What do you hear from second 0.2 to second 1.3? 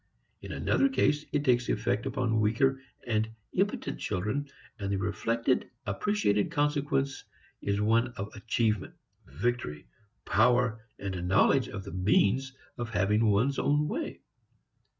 In another case,